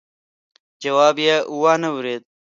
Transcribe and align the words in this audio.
جواب 0.83 1.15
يې 1.25 1.35
وانه 1.61 1.89
ورېد. 1.95 2.23